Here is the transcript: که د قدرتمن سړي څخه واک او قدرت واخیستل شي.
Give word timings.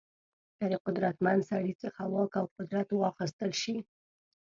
که 0.57 0.65
د 0.71 0.73
قدرتمن 0.85 1.37
سړي 1.49 1.73
څخه 1.83 2.01
واک 2.13 2.31
او 2.41 2.45
قدرت 2.57 2.87
واخیستل 2.93 3.51
شي. 3.61 3.75